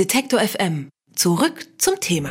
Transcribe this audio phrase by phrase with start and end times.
[0.00, 0.88] Detektor FM.
[1.14, 2.30] Zurück zum Thema.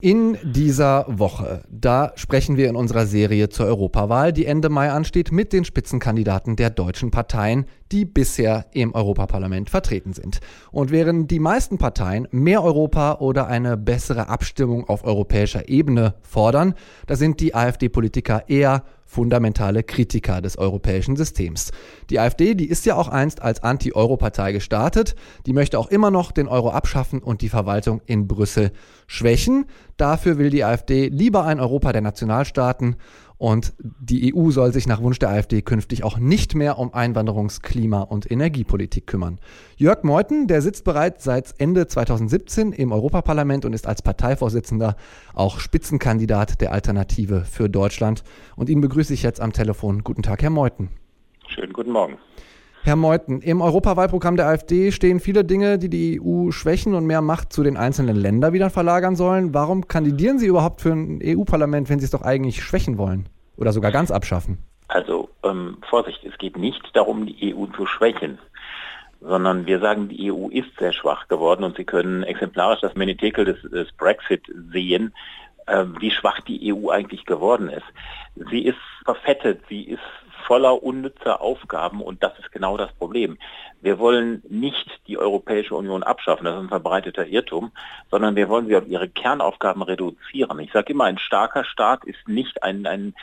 [0.00, 5.30] In dieser Woche, da sprechen wir in unserer Serie zur Europawahl, die Ende Mai ansteht,
[5.30, 10.40] mit den Spitzenkandidaten der deutschen Parteien, die bisher im Europaparlament vertreten sind.
[10.72, 16.74] Und während die meisten Parteien mehr Europa oder eine bessere Abstimmung auf europäischer Ebene fordern,
[17.06, 21.70] da sind die AfD-Politiker eher fundamentale Kritiker des europäischen Systems.
[22.10, 25.14] Die AfD, die ist ja auch einst als Anti-Euro-Partei gestartet,
[25.46, 28.72] die möchte auch immer noch den Euro abschaffen und die Verwaltung in Brüssel
[29.06, 29.66] schwächen.
[29.96, 32.96] Dafür will die AfD lieber ein Europa der Nationalstaaten
[33.38, 37.60] und die EU soll sich nach Wunsch der AfD künftig auch nicht mehr um Einwanderungs-,
[37.60, 39.38] Klima- und Energiepolitik kümmern.
[39.76, 44.96] Jörg Meuthen, der sitzt bereits seit Ende 2017 im Europaparlament und ist als Parteivorsitzender
[45.34, 48.24] auch Spitzenkandidat der Alternative für Deutschland.
[48.56, 50.02] Und ihn begrüße ich jetzt am Telefon.
[50.02, 50.88] Guten Tag, Herr Meuthen.
[51.48, 52.16] Schönen guten Morgen.
[52.84, 57.20] Herr Meuthen, im Europawahlprogramm der AfD stehen viele Dinge, die die EU schwächen und mehr
[57.20, 59.52] Macht zu den einzelnen Ländern wieder verlagern sollen.
[59.52, 63.72] Warum kandidieren Sie überhaupt für ein EU-Parlament, wenn Sie es doch eigentlich schwächen wollen oder
[63.72, 64.58] sogar ganz abschaffen?
[64.88, 68.38] Also ähm, Vorsicht, es geht nicht darum, die EU zu schwächen,
[69.20, 73.44] sondern wir sagen, die EU ist sehr schwach geworden und Sie können exemplarisch das Menetekel
[73.44, 75.12] des, des Brexit sehen,
[75.66, 77.86] äh, wie schwach die EU eigentlich geworden ist.
[78.50, 80.02] Sie ist verfettet, sie ist
[80.46, 83.36] voller unnützer Aufgaben und das ist genau das Problem.
[83.80, 87.72] Wir wollen nicht die Europäische Union abschaffen, das ist ein verbreiteter Irrtum,
[88.10, 90.58] sondern wir wollen sie auf ihre Kernaufgaben reduzieren.
[90.60, 93.14] Ich sage immer, ein starker Staat ist nicht ein, ein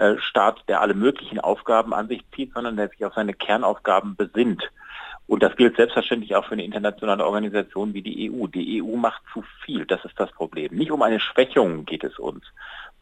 [0.00, 4.16] äh, Staat, der alle möglichen Aufgaben an sich zieht, sondern der sich auf seine Kernaufgaben
[4.16, 4.62] besinnt.
[5.26, 8.46] Und das gilt selbstverständlich auch für eine internationale Organisation wie die EU.
[8.46, 10.74] Die EU macht zu viel, das ist das Problem.
[10.74, 12.42] Nicht um eine Schwächung geht es uns,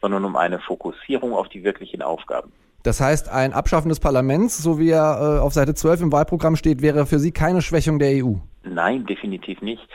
[0.01, 2.51] sondern um eine Fokussierung auf die wirklichen Aufgaben.
[2.83, 6.57] Das heißt, ein Abschaffen des Parlaments, so wie er äh, auf Seite 12 im Wahlprogramm
[6.57, 8.33] steht, wäre für Sie keine Schwächung der EU?
[8.63, 9.87] Nein, definitiv nicht.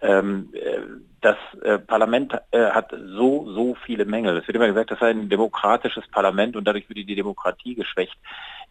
[0.00, 0.80] Ähm, äh,
[1.20, 4.36] das äh, Parlament äh, hat so, so viele Mängel.
[4.36, 8.16] Es wird immer gesagt, das sei ein demokratisches Parlament und dadurch würde die Demokratie geschwächt.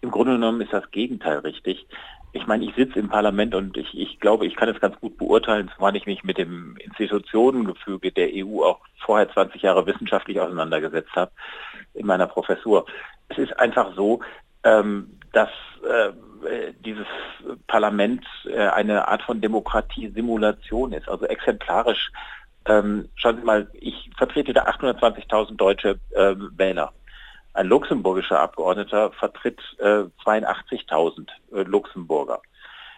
[0.01, 1.85] Im Grunde genommen ist das Gegenteil richtig.
[2.31, 5.17] Ich meine, ich sitze im Parlament und ich, ich glaube, ich kann es ganz gut
[5.17, 11.15] beurteilen, zumal ich mich mit dem Institutionengefüge der EU auch vorher 20 Jahre wissenschaftlich auseinandergesetzt
[11.15, 11.31] habe
[11.93, 12.85] in meiner Professur.
[13.29, 14.21] Es ist einfach so,
[14.63, 15.49] ähm, dass
[15.87, 16.11] äh,
[16.79, 17.07] dieses
[17.67, 22.11] Parlament äh, eine Art von Demokratiesimulation ist, also exemplarisch.
[22.65, 26.93] Ähm, schauen Sie mal, ich vertrete da 820.000 deutsche äh, Wähler.
[27.53, 32.41] Ein luxemburgischer Abgeordneter vertritt äh, 82.000 äh, Luxemburger.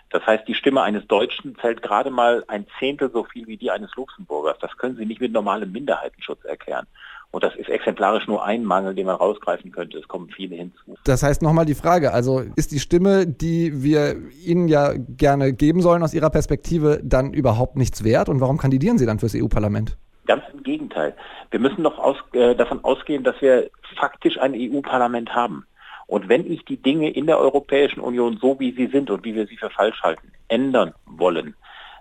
[0.10, 3.72] Das heißt, die Stimme eines Deutschen zählt gerade mal ein Zehntel so viel wie die
[3.72, 4.58] eines Luxemburgers.
[4.60, 6.86] Das können Sie nicht mit normalem Minderheitenschutz erklären.
[7.32, 9.98] Und das ist exemplarisch nur ein Mangel, den man rausgreifen könnte.
[9.98, 10.98] Es kommen viele hinzu.
[11.06, 15.82] Das heißt nochmal die Frage, also ist die Stimme, die wir Ihnen ja gerne geben
[15.82, 18.28] sollen aus Ihrer Perspektive, dann überhaupt nichts wert?
[18.28, 19.98] Und warum kandidieren Sie dann fürs EU-Parlament?
[20.28, 21.16] Ganz im Gegenteil.
[21.52, 25.66] Wir müssen doch aus, äh, davon ausgehen, dass wir faktisch ein EU-Parlament haben.
[26.08, 29.34] Und wenn ich die Dinge in der Europäischen Union so, wie sie sind und wie
[29.34, 31.56] wir sie für falsch halten, ändern wollen,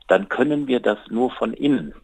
[0.09, 1.95] dann können wir das nur von innen.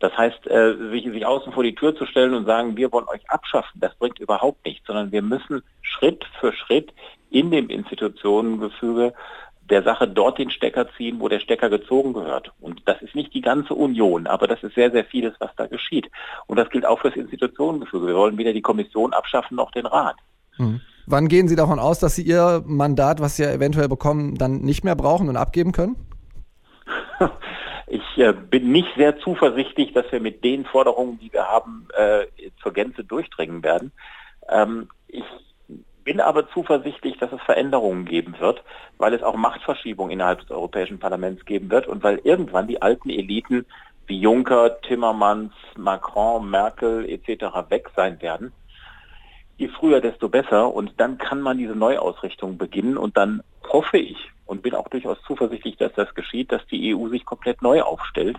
[0.00, 3.08] Das heißt, äh, sich, sich außen vor die Tür zu stellen und sagen, wir wollen
[3.08, 6.92] euch abschaffen, das bringt überhaupt nichts, sondern wir müssen Schritt für Schritt
[7.30, 9.12] in dem Institutionengefüge
[9.68, 12.52] der Sache dort den Stecker ziehen, wo der Stecker gezogen gehört.
[12.60, 15.66] Und das ist nicht die ganze Union, aber das ist sehr, sehr vieles, was da
[15.66, 16.10] geschieht.
[16.46, 18.06] Und das gilt auch für das Institutionengefüge.
[18.06, 20.16] Wir wollen weder die Kommission abschaffen noch den Rat.
[20.56, 20.80] Mhm.
[21.06, 24.58] Wann gehen Sie davon aus, dass Sie Ihr Mandat, was Sie ja eventuell bekommen, dann
[24.58, 25.96] nicht mehr brauchen und abgeben können?
[27.90, 32.26] Ich äh, bin nicht sehr zuversichtlich, dass wir mit den Forderungen, die wir haben, äh,
[32.62, 33.92] zur Gänze durchdringen werden.
[34.48, 35.24] Ähm, ich
[36.04, 38.62] bin aber zuversichtlich, dass es Veränderungen geben wird,
[38.96, 43.10] weil es auch Machtverschiebungen innerhalb des Europäischen Parlaments geben wird und weil irgendwann die alten
[43.10, 43.66] Eliten
[44.06, 47.70] wie Juncker, Timmermans, Macron, Merkel etc.
[47.70, 48.52] weg sein werden.
[49.58, 50.72] Je früher, desto besser.
[50.72, 52.96] Und dann kann man diese Neuausrichtung beginnen.
[52.96, 54.16] Und dann hoffe ich
[54.48, 58.38] und bin auch durchaus zuversichtlich, dass das geschieht, dass die EU sich komplett neu aufstellt,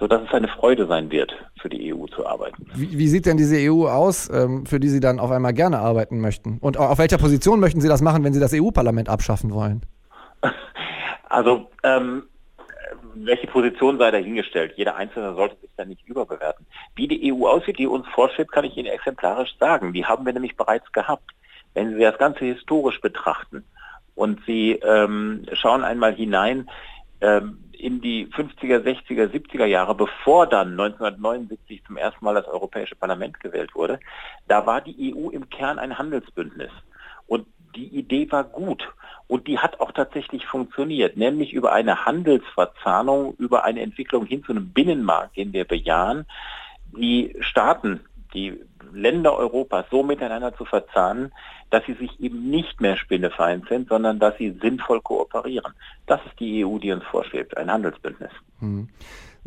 [0.00, 2.66] sodass es eine Freude sein wird, für die EU zu arbeiten.
[2.74, 5.78] Wie, wie sieht denn diese EU aus, ähm, für die Sie dann auf einmal gerne
[5.78, 6.58] arbeiten möchten?
[6.58, 9.82] Und auf welcher Position möchten Sie das machen, wenn Sie das EU-Parlament abschaffen wollen?
[11.28, 12.22] Also ähm,
[13.14, 14.74] welche Position sei dahingestellt?
[14.76, 16.64] Jeder Einzelne sollte sich da nicht überbewerten.
[16.94, 19.92] Wie die EU aussieht, die uns vorschwebt, kann ich Ihnen exemplarisch sagen.
[19.92, 21.28] Die haben wir nämlich bereits gehabt.
[21.74, 23.64] Wenn Sie das Ganze historisch betrachten,
[24.16, 26.68] und sie ähm, schauen einmal hinein
[27.20, 32.96] ähm, in die 50er, 60er, 70er Jahre, bevor dann 1979 zum ersten Mal das Europäische
[32.96, 34.00] Parlament gewählt wurde.
[34.48, 36.72] Da war die EU im Kern ein Handelsbündnis.
[37.26, 37.46] Und
[37.76, 38.88] die Idee war gut
[39.28, 44.52] und die hat auch tatsächlich funktioniert, nämlich über eine Handelsverzahnung, über eine Entwicklung hin zu
[44.52, 46.26] einem Binnenmarkt, den wir bejahen,
[46.96, 48.00] die Staaten,
[48.36, 48.60] die
[48.92, 51.32] Länder Europas so miteinander zu verzahnen,
[51.70, 55.72] dass sie sich eben nicht mehr spinnefeind sind, sondern dass sie sinnvoll kooperieren.
[56.06, 58.30] Das ist die EU, die uns vorschwebt, ein Handelsbündnis.
[58.60, 58.88] Hm.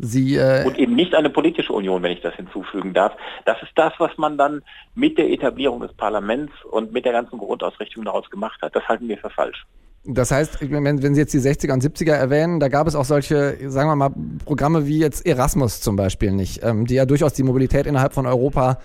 [0.02, 3.12] Sie, äh und eben nicht eine politische Union, wenn ich das hinzufügen darf.
[3.44, 4.62] Das ist das, was man dann
[4.94, 8.74] mit der Etablierung des Parlaments und mit der ganzen Grundausrichtung daraus gemacht hat.
[8.74, 9.66] Das halten wir für falsch.
[10.04, 13.04] Das heißt, wenn, wenn Sie jetzt die 60er und 70er erwähnen, da gab es auch
[13.04, 14.14] solche, sagen wir mal,
[14.46, 18.26] Programme wie jetzt Erasmus zum Beispiel nicht, ähm, die ja durchaus die Mobilität innerhalb von
[18.26, 18.78] Europa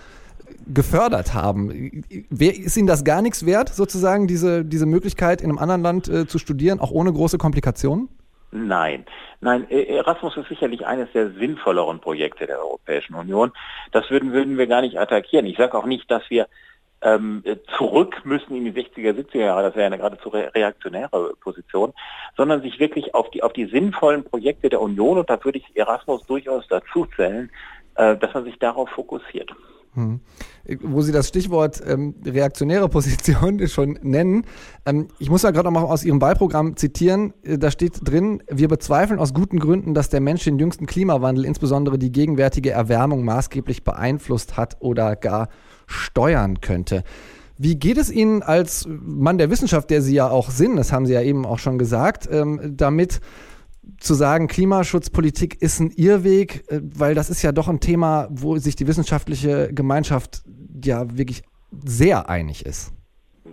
[0.66, 2.04] gefördert haben.
[2.10, 6.26] Ist Ihnen das gar nichts wert, sozusagen, diese, diese Möglichkeit in einem anderen Land äh,
[6.26, 8.08] zu studieren, auch ohne große Komplikationen?
[8.52, 9.04] Nein,
[9.40, 13.52] nein, e- Erasmus ist sicherlich eines der sinnvolleren Projekte der Europäischen Union.
[13.92, 15.46] Das würden, würden wir gar nicht attackieren.
[15.46, 16.46] Ich sage auch nicht, dass wir
[17.06, 17.44] ähm,
[17.76, 21.92] zurück müssen in die 60er, 70er Jahre, das wäre eine geradezu reaktionäre Position,
[22.36, 25.76] sondern sich wirklich auf die, auf die sinnvollen Projekte der Union, und da würde ich
[25.76, 27.50] Erasmus durchaus dazu zählen,
[27.94, 29.54] äh, dass man sich darauf fokussiert.
[29.94, 30.20] Hm.
[30.82, 34.44] Wo Sie das Stichwort ähm, reaktionäre Position schon nennen,
[34.84, 37.32] ähm, ich muss da gerade noch mal aus Ihrem Wahlprogramm zitieren.
[37.44, 41.44] Äh, da steht drin, wir bezweifeln aus guten Gründen, dass der Mensch den jüngsten Klimawandel,
[41.44, 45.48] insbesondere die gegenwärtige Erwärmung, maßgeblich beeinflusst hat oder gar
[45.86, 47.04] steuern könnte.
[47.58, 51.06] Wie geht es Ihnen als Mann der Wissenschaft, der Sie ja auch sind, das haben
[51.06, 53.20] Sie ja eben auch schon gesagt, ähm, damit
[53.98, 58.56] zu sagen, Klimaschutzpolitik ist ein Irrweg, äh, weil das ist ja doch ein Thema, wo
[58.58, 60.42] sich die wissenschaftliche Gemeinschaft
[60.84, 61.42] ja wirklich
[61.84, 62.92] sehr einig ist.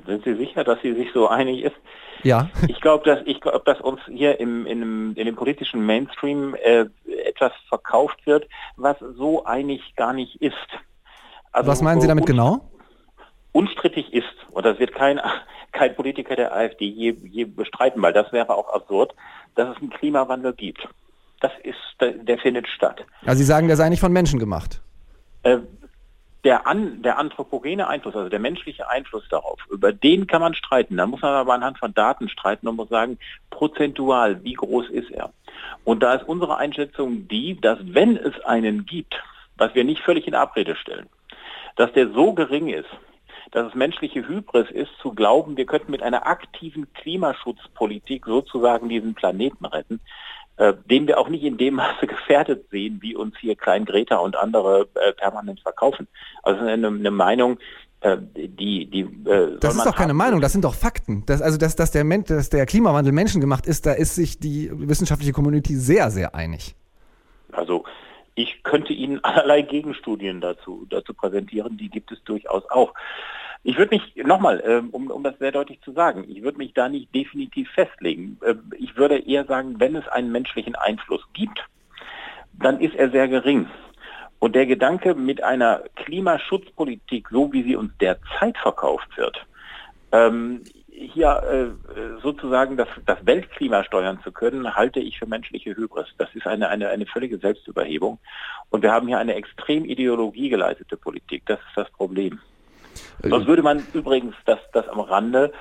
[0.06, 1.76] Sind Sie sicher, dass sie sich so einig ist?
[2.24, 2.50] Ja.
[2.68, 6.56] Ich glaube, dass ich glaube, dass uns hier im, in, dem, in dem politischen Mainstream
[6.56, 6.86] äh,
[7.26, 8.48] etwas verkauft wird,
[8.78, 10.56] was so einig gar nicht ist.
[11.54, 12.70] Also, was meinen Sie damit genau?
[13.52, 15.22] Unstrittig ist, und das wird kein,
[15.72, 19.14] kein Politiker der AfD je, je bestreiten, weil das wäre auch absurd,
[19.56, 20.88] dass es einen Klimawandel gibt.
[21.40, 23.06] Das ist, der, der findet statt.
[23.26, 24.82] Also Sie sagen, der sei nicht von Menschen gemacht?
[25.44, 25.60] Äh,
[26.44, 30.98] der, an, der anthropogene Einfluss, also der menschliche Einfluss darauf, über den kann man streiten.
[30.98, 33.18] Da muss man aber anhand von Daten streiten und muss sagen,
[33.50, 35.32] prozentual, wie groß ist er?
[35.84, 39.16] Und da ist unsere Einschätzung die, dass wenn es einen gibt,
[39.58, 41.08] was wir nicht völlig in Abrede stellen,
[41.76, 42.90] dass der so gering ist,
[43.52, 49.14] dass es menschliche Hybris ist, zu glauben, wir könnten mit einer aktiven Klimaschutzpolitik sozusagen diesen
[49.14, 50.00] Planeten retten,
[50.58, 54.18] äh, den wir auch nicht in dem Maße gefährdet sehen, wie uns hier Klein Greta
[54.18, 56.08] und andere äh, permanent verkaufen.
[56.42, 57.60] Also eine, eine Meinung,
[58.02, 61.24] äh, die, die, äh, das ist doch keine Meinung, das sind doch Fakten.
[61.26, 65.32] Das, also, dass, dass, der, dass der Klimawandel menschengemacht ist, da ist sich die wissenschaftliche
[65.32, 66.76] Community sehr, sehr einig.
[67.52, 67.86] Also
[68.36, 72.94] ich könnte Ihnen allerlei Gegenstudien dazu, dazu präsentieren, die gibt es durchaus auch.
[73.66, 76.74] Ich würde mich, nochmal, ähm, um, um das sehr deutlich zu sagen, ich würde mich
[76.74, 78.38] da nicht definitiv festlegen.
[78.46, 81.64] Ähm, ich würde eher sagen, wenn es einen menschlichen Einfluss gibt,
[82.54, 83.68] dann ist er sehr gering.
[84.40, 89.38] Und der Gedanke mit einer Klimaschutzpolitik, so wie sie uns derzeit verkauft wird,
[90.12, 90.62] ähm,
[90.96, 96.08] hier äh, sozusagen das, das Weltklima steuern zu können, halte ich für menschliche Hybris.
[96.18, 98.20] Das ist eine, eine, eine völlige Selbstüberhebung.
[98.70, 101.44] Und wir haben hier eine extrem ideologiegeleitete Politik.
[101.46, 102.40] Das ist das Problem.
[103.24, 105.52] Sonst würde man übrigens das, das am Rande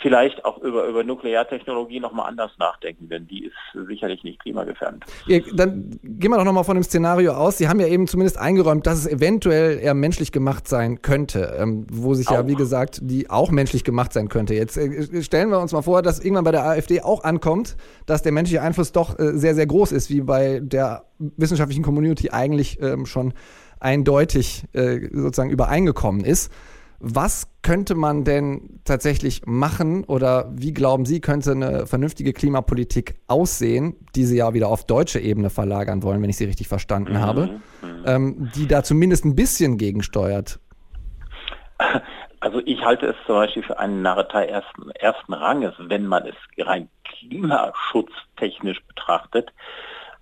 [0.00, 5.04] vielleicht auch über, über Nukleartechnologie nochmal anders nachdenken, denn die ist sicherlich nicht klimagefährdend.
[5.26, 7.58] Ja, dann gehen wir doch nochmal von dem Szenario aus.
[7.58, 11.86] Sie haben ja eben zumindest eingeräumt, dass es eventuell eher menschlich gemacht sein könnte, ähm,
[11.90, 12.34] wo sich auch.
[12.34, 14.54] ja, wie gesagt, die auch menschlich gemacht sein könnte.
[14.54, 17.76] Jetzt äh, stellen wir uns mal vor, dass irgendwann bei der AfD auch ankommt,
[18.06, 22.30] dass der menschliche Einfluss doch äh, sehr, sehr groß ist, wie bei der wissenschaftlichen Community
[22.30, 23.34] eigentlich ähm, schon
[23.78, 26.50] eindeutig äh, sozusagen übereingekommen ist.
[27.02, 33.96] Was könnte man denn tatsächlich machen oder wie glauben Sie, könnte eine vernünftige Klimapolitik aussehen,
[34.14, 37.20] die Sie ja wieder auf deutsche Ebene verlagern wollen, wenn ich Sie richtig verstanden mhm.
[37.20, 37.60] habe,
[38.04, 40.60] ähm, die da zumindest ein bisschen gegensteuert?
[42.40, 46.34] Also ich halte es zum Beispiel für einen Narretei ersten, ersten Ranges, wenn man es
[46.66, 49.52] rein klimaschutztechnisch betrachtet,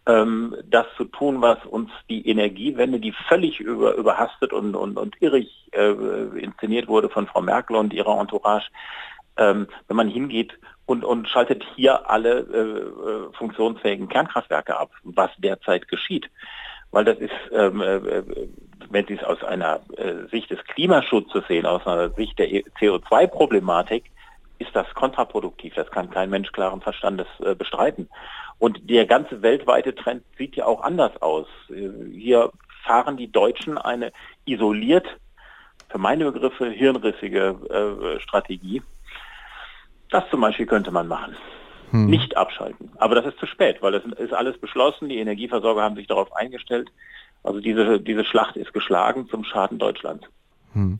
[0.08, 5.20] ähm, das zu tun, was uns die Energiewende, die völlig über, überhastet und, und, und
[5.20, 5.92] irrig äh,
[6.40, 8.68] inszeniert wurde von Frau Merkel und ihrer Entourage,
[9.36, 15.30] ähm, wenn man hingeht und, und schaltet hier alle äh, äh funktionsfähigen Kernkraftwerke ab, was
[15.36, 16.30] derzeit geschieht.
[16.90, 18.22] Weil das ist, ähm, äh,
[18.88, 24.04] wenn Sie es aus einer äh, Sicht des Klimaschutzes sehen, aus einer Sicht der CO2-Problematik,
[24.58, 25.74] ist das kontraproduktiv.
[25.74, 28.08] Das kann kein Mensch klaren Verstandes äh, bestreiten.
[28.58, 31.46] Und der ganze weltweite Trend sieht ja auch anders aus.
[31.70, 32.50] Äh, hier
[32.84, 34.12] fahren die Deutschen eine
[34.44, 35.06] isoliert,
[35.90, 38.82] für meine Begriffe, hirnrissige äh, Strategie.
[40.10, 41.36] Das zum Beispiel könnte man machen.
[41.90, 42.06] Hm.
[42.06, 42.90] Nicht abschalten.
[42.98, 45.08] Aber das ist zu spät, weil das ist alles beschlossen.
[45.08, 46.90] Die Energieversorger haben sich darauf eingestellt.
[47.42, 50.26] Also diese, diese Schlacht ist geschlagen zum Schaden Deutschlands.
[50.74, 50.98] Hm.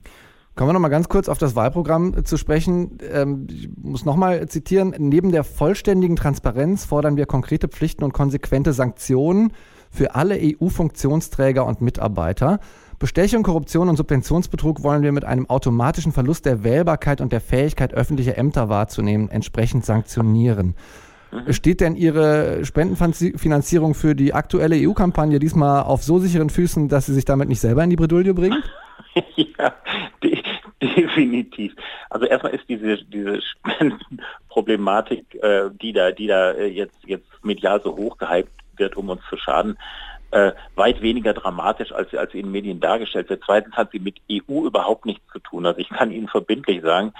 [0.59, 2.99] Kommen wir noch mal ganz kurz auf das Wahlprogramm äh, zu sprechen.
[3.13, 4.93] Ähm, ich muss noch mal zitieren.
[4.99, 9.53] Neben der vollständigen Transparenz fordern wir konkrete Pflichten und konsequente Sanktionen
[9.89, 12.59] für alle EU-Funktionsträger und Mitarbeiter.
[12.99, 17.95] Bestechung, Korruption und Subventionsbetrug wollen wir mit einem automatischen Verlust der Wählbarkeit und der Fähigkeit,
[17.95, 20.75] öffentliche Ämter wahrzunehmen, entsprechend sanktionieren.
[21.31, 21.53] Mhm.
[21.53, 27.15] Steht denn Ihre Spendenfinanzierung für die aktuelle EU-Kampagne diesmal auf so sicheren Füßen, dass Sie
[27.15, 28.61] sich damit nicht selber in die Bredouille bringen?
[29.37, 29.75] ja,
[30.23, 30.43] de
[30.81, 31.75] definitiv.
[32.11, 37.81] Also erstmal ist diese, diese Spendenproblematik, äh, die da, die da äh, jetzt, jetzt medial
[37.83, 39.77] so hoch gehypt wird, um uns zu schaden,
[40.31, 43.43] äh, weit weniger dramatisch, als, als in den Medien dargestellt wird.
[43.45, 45.67] Zweitens hat sie mit EU überhaupt nichts zu tun.
[45.67, 47.13] Also ich kann Ihnen verbindlich sagen,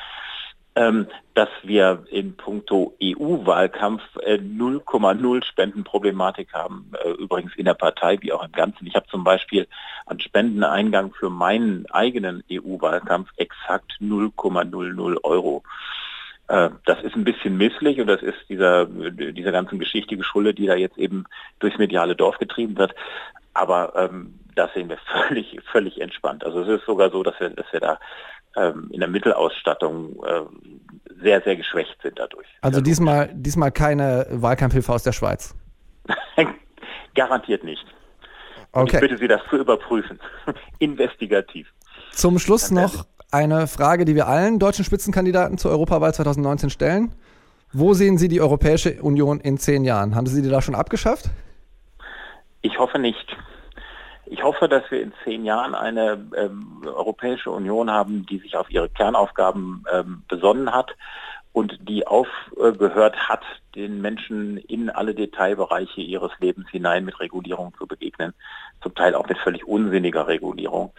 [1.35, 8.33] dass wir in puncto EU-Wahlkampf 0,0 äh, Spendenproblematik haben, äh, übrigens in der Partei wie
[8.33, 8.87] auch im Ganzen.
[8.87, 9.67] Ich habe zum Beispiel
[10.07, 15.63] an Spendeneingang für meinen eigenen EU-Wahlkampf exakt 0,00 Euro.
[16.49, 20.67] Äh, das ist ein bisschen misslich und das ist dieser, dieser ganzen Geschichte geschuldet, die
[20.67, 21.25] da jetzt eben
[21.59, 22.95] durchs mediale Dorf getrieben wird.
[23.55, 26.45] Aber ähm, das sehen wir völlig, völlig entspannt.
[26.45, 27.99] Also es ist sogar so, dass wir, dass wir da ähm,
[28.91, 30.41] in der Mittelausstattung äh,
[31.23, 32.47] sehr, sehr geschwächt sind dadurch.
[32.61, 35.55] Also diesmal, diesmal keine Wahlkampfhilfe aus der Schweiz?
[37.15, 37.85] Garantiert nicht.
[38.73, 38.97] Okay.
[38.97, 40.19] ich bitte Sie, das zu überprüfen.
[40.79, 41.69] Investigativ.
[42.13, 47.15] Zum Schluss noch eine Frage, die wir allen deutschen Spitzenkandidaten zur Europawahl 2019 stellen.
[47.73, 50.15] Wo sehen Sie die Europäische Union in zehn Jahren?
[50.15, 51.27] Haben Sie die da schon abgeschafft?
[52.63, 53.37] Ich hoffe nicht.
[54.31, 58.71] Ich hoffe, dass wir in zehn Jahren eine ähm, Europäische Union haben, die sich auf
[58.71, 60.95] ihre Kernaufgaben ähm, besonnen hat
[61.53, 63.43] und die aufgehört hat,
[63.75, 68.35] den Menschen in alle Detailbereiche ihres Lebens hinein mit Regulierung zu begegnen,
[68.83, 70.93] zum Teil auch mit völlig unsinniger Regulierung,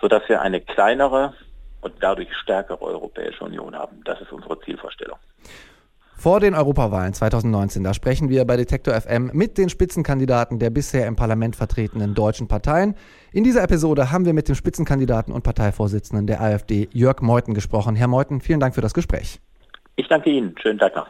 [0.00, 1.34] sodass wir eine kleinere
[1.80, 4.02] und dadurch stärkere Europäische Union haben.
[4.04, 5.18] Das ist unsere Zielvorstellung.
[6.18, 11.06] Vor den Europawahlen 2019, da sprechen wir bei Detektor FM mit den Spitzenkandidaten der bisher
[11.06, 12.96] im Parlament vertretenen deutschen Parteien.
[13.32, 17.94] In dieser Episode haben wir mit dem Spitzenkandidaten und Parteivorsitzenden der AfD, Jörg Meuthen, gesprochen.
[17.94, 19.38] Herr Meuthen, vielen Dank für das Gespräch.
[19.94, 20.56] Ich danke Ihnen.
[20.60, 21.06] Schönen Tag noch.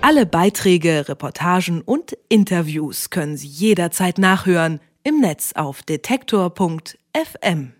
[0.00, 7.73] Alle Beiträge, Reportagen und Interviews können Sie jederzeit nachhören im Netz auf detektor.fm.